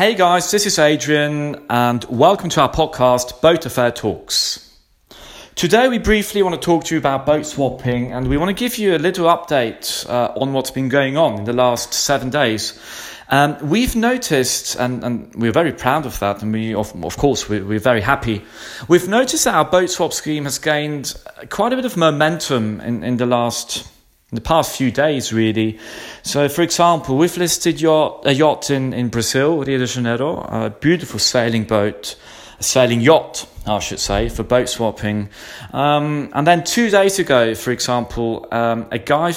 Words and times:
Hey 0.00 0.14
guys, 0.14 0.50
this 0.50 0.64
is 0.64 0.78
Adrian, 0.78 1.66
and 1.68 2.02
welcome 2.04 2.48
to 2.48 2.62
our 2.62 2.72
podcast, 2.72 3.42
Boat 3.42 3.66
Affair 3.66 3.90
Talks. 3.90 4.74
Today, 5.56 5.88
we 5.88 5.98
briefly 5.98 6.42
want 6.42 6.54
to 6.54 6.64
talk 6.64 6.84
to 6.84 6.94
you 6.94 6.98
about 6.98 7.26
boat 7.26 7.44
swapping, 7.44 8.10
and 8.10 8.26
we 8.26 8.38
want 8.38 8.48
to 8.48 8.54
give 8.54 8.78
you 8.78 8.96
a 8.96 8.98
little 8.98 9.26
update 9.26 10.08
uh, 10.08 10.32
on 10.40 10.54
what's 10.54 10.70
been 10.70 10.88
going 10.88 11.18
on 11.18 11.40
in 11.40 11.44
the 11.44 11.52
last 11.52 11.92
seven 11.92 12.30
days. 12.30 12.80
Um, 13.28 13.58
we've 13.60 13.94
noticed, 13.94 14.74
and, 14.76 15.04
and, 15.04 15.34
we're 15.34 15.52
very 15.52 15.74
proud 15.74 16.06
of 16.06 16.18
that, 16.20 16.42
and 16.42 16.50
we, 16.50 16.74
of, 16.74 17.04
of 17.04 17.18
course, 17.18 17.46
we, 17.50 17.60
we're 17.60 17.78
very 17.78 18.00
happy. 18.00 18.42
We've 18.88 19.06
noticed 19.06 19.44
that 19.44 19.54
our 19.54 19.66
boat 19.66 19.90
swap 19.90 20.14
scheme 20.14 20.44
has 20.44 20.58
gained 20.58 21.14
quite 21.50 21.74
a 21.74 21.76
bit 21.76 21.84
of 21.84 21.98
momentum 21.98 22.80
in, 22.80 23.04
in 23.04 23.18
the 23.18 23.26
last 23.26 23.86
in 24.30 24.36
the 24.36 24.40
past 24.40 24.76
few 24.76 24.90
days, 24.90 25.32
really. 25.32 25.78
So, 26.22 26.48
for 26.48 26.62
example, 26.62 27.16
we've 27.16 27.36
listed 27.36 27.80
yacht, 27.80 28.22
a 28.24 28.32
yacht 28.32 28.70
in, 28.70 28.92
in 28.92 29.08
Brazil, 29.08 29.64
Rio 29.64 29.78
de 29.78 29.86
Janeiro, 29.86 30.40
a 30.42 30.70
beautiful 30.70 31.18
sailing 31.18 31.64
boat, 31.64 32.16
a 32.58 32.62
sailing 32.62 33.00
yacht, 33.00 33.48
I 33.66 33.80
should 33.80 33.98
say, 33.98 34.28
for 34.28 34.44
boat 34.44 34.68
swapping. 34.68 35.30
Um, 35.72 36.30
and 36.32 36.46
then 36.46 36.62
two 36.62 36.90
days 36.90 37.18
ago, 37.18 37.54
for 37.56 37.72
example, 37.72 38.46
um, 38.52 38.86
a 38.92 38.98
guy 38.98 39.32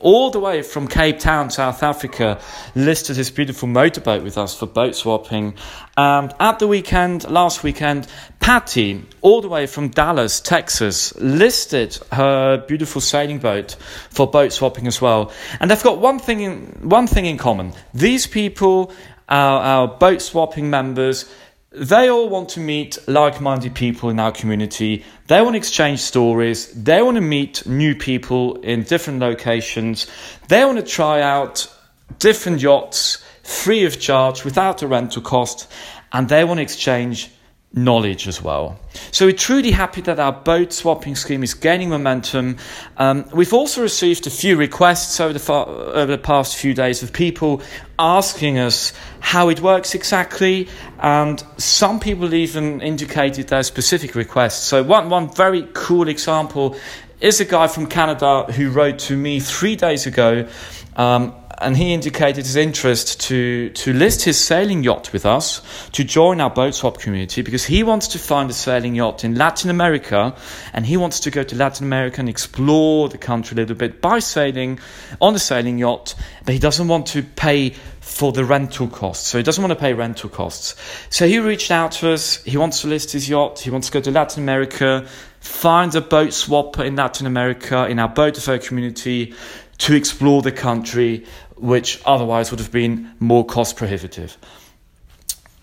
all 0.00 0.30
the 0.30 0.40
way 0.40 0.62
from 0.62 0.88
Cape 0.88 1.18
Town, 1.18 1.50
South 1.50 1.82
Africa, 1.82 2.40
listed 2.74 3.16
his 3.16 3.30
beautiful 3.30 3.68
motorboat 3.68 4.22
with 4.22 4.36
us 4.38 4.54
for 4.54 4.66
boat 4.66 4.94
swapping. 4.94 5.54
And 5.96 6.34
at 6.40 6.58
the 6.58 6.66
weekend, 6.66 7.28
last 7.30 7.62
weekend, 7.62 8.06
Patty, 8.40 9.04
all 9.20 9.40
the 9.40 9.48
way 9.48 9.66
from 9.66 9.88
Dallas, 9.88 10.40
Texas, 10.40 11.14
listed 11.16 11.98
her 12.12 12.58
beautiful 12.66 13.00
sailing 13.00 13.38
boat 13.38 13.76
for 14.10 14.26
boat 14.30 14.52
swapping 14.52 14.86
as 14.86 15.00
well. 15.00 15.32
And 15.60 15.70
they've 15.70 15.82
got 15.82 15.98
one 15.98 16.18
thing 16.18 16.40
in, 16.40 16.60
one 16.82 17.06
thing 17.06 17.26
in 17.26 17.36
common. 17.36 17.72
These 17.94 18.26
people, 18.26 18.92
our, 19.28 19.60
our 19.60 19.88
boat 19.88 20.22
swapping 20.22 20.70
members, 20.70 21.30
they 21.72 22.10
all 22.10 22.28
want 22.28 22.48
to 22.50 22.60
meet 22.60 22.98
like 23.06 23.40
minded 23.40 23.74
people 23.76 24.10
in 24.10 24.18
our 24.18 24.32
community. 24.32 25.04
They 25.28 25.40
want 25.40 25.54
to 25.54 25.58
exchange 25.58 26.00
stories. 26.00 26.72
They 26.72 27.00
want 27.00 27.14
to 27.14 27.20
meet 27.20 27.64
new 27.64 27.94
people 27.94 28.56
in 28.62 28.82
different 28.82 29.20
locations. 29.20 30.08
They 30.48 30.64
want 30.64 30.78
to 30.78 30.84
try 30.84 31.22
out 31.22 31.72
different 32.18 32.60
yachts 32.60 33.24
free 33.44 33.84
of 33.84 34.00
charge 34.00 34.44
without 34.44 34.82
a 34.82 34.88
rental 34.88 35.22
cost. 35.22 35.70
And 36.12 36.28
they 36.28 36.42
want 36.42 36.58
to 36.58 36.62
exchange 36.62 37.30
knowledge 37.72 38.26
as 38.26 38.42
well. 38.42 38.78
So 39.12 39.26
we're 39.26 39.32
truly 39.32 39.70
happy 39.70 40.00
that 40.02 40.18
our 40.18 40.32
boat 40.32 40.72
swapping 40.72 41.14
scheme 41.14 41.44
is 41.44 41.54
gaining 41.54 41.90
momentum. 41.90 42.56
Um, 42.96 43.24
we've 43.32 43.52
also 43.52 43.80
received 43.80 44.26
a 44.26 44.30
few 44.30 44.56
requests 44.56 45.20
over 45.20 45.32
the, 45.32 45.38
far, 45.38 45.68
over 45.68 46.10
the 46.10 46.18
past 46.18 46.56
few 46.56 46.74
days 46.74 47.02
of 47.02 47.12
people 47.12 47.62
asking 47.98 48.58
us 48.58 48.92
how 49.20 49.48
it 49.50 49.60
works 49.60 49.94
exactly, 49.94 50.68
and 50.98 51.44
some 51.58 52.00
people 52.00 52.34
even 52.34 52.80
indicated 52.80 53.48
their 53.48 53.62
specific 53.62 54.16
requests. 54.16 54.64
So 54.64 54.82
one, 54.82 55.08
one 55.08 55.32
very 55.32 55.68
cool 55.72 56.08
example 56.08 56.76
is 57.20 57.40
a 57.40 57.44
guy 57.44 57.68
from 57.68 57.86
Canada 57.86 58.50
who 58.52 58.70
wrote 58.70 58.98
to 58.98 59.16
me 59.16 59.38
three 59.38 59.76
days 59.76 60.06
ago 60.06 60.48
um, 60.96 61.34
and 61.60 61.76
he 61.76 61.92
indicated 61.92 62.44
his 62.44 62.56
interest 62.56 63.20
to, 63.20 63.70
to 63.70 63.92
list 63.92 64.22
his 64.22 64.38
sailing 64.38 64.82
yacht 64.82 65.12
with 65.12 65.26
us 65.26 65.62
to 65.92 66.02
join 66.02 66.40
our 66.40 66.50
boat 66.50 66.74
swap 66.74 66.98
community 66.98 67.42
because 67.42 67.64
he 67.64 67.82
wants 67.82 68.08
to 68.08 68.18
find 68.18 68.50
a 68.50 68.54
sailing 68.54 68.94
yacht 68.94 69.24
in 69.24 69.34
Latin 69.34 69.70
America 69.70 70.34
and 70.72 70.86
he 70.86 70.96
wants 70.96 71.20
to 71.20 71.30
go 71.30 71.42
to 71.42 71.54
Latin 71.54 71.86
America 71.86 72.20
and 72.20 72.28
explore 72.28 73.08
the 73.08 73.18
country 73.18 73.54
a 73.54 73.60
little 73.60 73.76
bit 73.76 74.00
by 74.00 74.18
sailing 74.18 74.80
on 75.20 75.34
a 75.34 75.38
sailing 75.38 75.78
yacht, 75.78 76.14
but 76.44 76.54
he 76.54 76.58
doesn't 76.58 76.88
want 76.88 77.06
to 77.06 77.22
pay 77.22 77.74
for 78.00 78.32
the 78.32 78.44
rental 78.44 78.88
costs. 78.88 79.28
So 79.28 79.38
he 79.38 79.44
doesn't 79.44 79.62
want 79.62 79.72
to 79.72 79.80
pay 79.80 79.92
rental 79.92 80.30
costs. 80.30 80.74
So 81.10 81.28
he 81.28 81.38
reached 81.38 81.70
out 81.70 81.92
to 81.92 82.10
us. 82.10 82.42
He 82.44 82.56
wants 82.56 82.80
to 82.80 82.88
list 82.88 83.12
his 83.12 83.28
yacht. 83.28 83.60
He 83.60 83.70
wants 83.70 83.88
to 83.88 83.92
go 83.92 84.00
to 84.00 84.10
Latin 84.10 84.42
America, 84.42 85.06
find 85.40 85.94
a 85.94 86.00
boat 86.00 86.32
swap 86.32 86.78
in 86.78 86.96
Latin 86.96 87.26
America 87.26 87.86
in 87.86 87.98
our 87.98 88.08
boat 88.08 88.38
affair 88.38 88.58
community 88.58 89.34
to 89.80 89.94
explore 89.94 90.42
the 90.42 90.52
country, 90.52 91.24
which 91.56 92.00
otherwise 92.04 92.50
would 92.50 92.60
have 92.60 92.72
been 92.72 93.10
more 93.18 93.44
cost 93.44 93.76
prohibitive. 93.76 94.36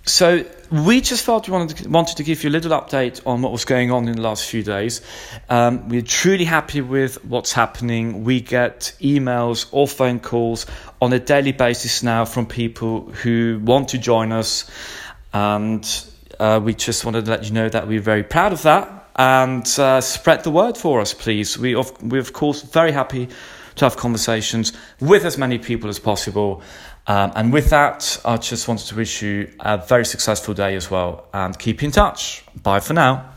So 0.06 0.46
we 0.72 1.02
just 1.02 1.26
felt 1.26 1.48
we 1.48 1.52
wanted 1.52 1.78
to, 1.78 1.90
wanted 1.90 2.18
to 2.18 2.24
give 2.24 2.44
you 2.44 2.50
a 2.50 2.52
little 2.52 2.72
update 2.72 3.22
on 3.28 3.42
what 3.42 3.52
was 3.52 3.66
going 3.66 3.92
on 3.92 4.08
in 4.08 4.16
the 4.16 4.22
last 4.22 4.50
few 4.50 4.64
days. 4.64 5.02
Um, 5.50 5.90
we're 5.90 6.02
truly 6.02 6.46
happy 6.46 6.82
with 6.82 7.24
what's 7.26 7.52
happening. 7.52 8.24
We 8.24 8.42
get 8.42 8.94
emails 9.02 9.68
or 9.72 9.88
phone 9.88 10.20
calls 10.20 10.66
on 11.02 11.14
a 11.14 11.20
daily 11.20 11.52
basis 11.52 12.04
now 12.04 12.26
from 12.26 12.46
people 12.46 13.02
who 13.02 13.60
want 13.64 13.90
to 13.90 13.98
join 13.98 14.32
us, 14.32 14.70
and 15.34 15.86
uh, 16.40 16.60
we 16.64 16.74
just 16.74 17.06
wanted 17.06 17.26
to 17.26 17.32
let 17.32 17.44
you 17.44 17.52
know 17.52 17.68
that 17.70 17.88
we're 17.88 18.00
very 18.00 18.24
proud 18.24 18.54
of 18.54 18.64
that 18.64 19.10
and 19.18 19.68
uh, 19.80 20.00
spread 20.00 20.44
the 20.44 20.52
word 20.52 20.78
for 20.78 21.02
us, 21.02 21.14
please. 21.14 21.58
We 21.58 21.76
of, 21.76 21.92
we're 22.02 22.22
of 22.22 22.34
course 22.34 22.62
very 22.62 22.92
happy 22.92 23.28
to 23.78 23.86
have 23.86 23.98
conversations 23.98 24.74
with 25.00 25.26
as 25.26 25.38
many 25.38 25.58
people 25.58 25.90
as 25.90 26.00
possible. 26.00 26.62
Um, 27.08 27.32
and 27.36 27.54
with 27.54 27.70
that, 27.70 28.20
I 28.26 28.38
just 28.38 28.68
wanted 28.68 28.88
to 28.88 28.96
wish 28.96 29.22
you 29.22 29.52
a 29.60 29.78
very 29.78 30.06
successful 30.06 30.54
day 30.54 30.76
as 30.76 30.92
well 30.92 31.28
and 31.34 31.58
keep 31.58 31.84
in 31.84 31.92
touch. 31.92 32.44
Bye 32.62 32.82
for 32.82 32.94
now. 32.94 33.34